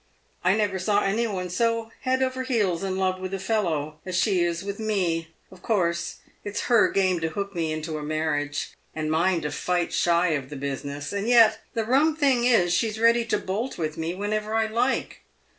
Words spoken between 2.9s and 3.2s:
love